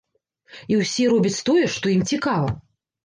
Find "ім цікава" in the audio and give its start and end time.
1.95-2.49